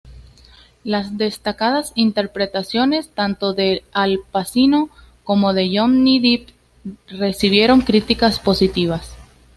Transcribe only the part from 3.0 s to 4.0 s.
tanto de